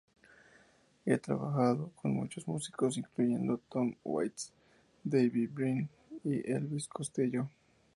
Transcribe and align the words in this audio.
Ha 1.05 1.17
trabajado 1.19 1.91
con 2.01 2.15
muchos 2.15 2.47
músicos, 2.47 2.97
incluyendo 2.97 3.59
Tom 3.69 3.93
Waits, 4.03 4.51
David 5.03 5.51
Byrne, 5.53 5.89
y 6.23 6.39
Elvis 6.51 6.87
Costello. 6.87 7.47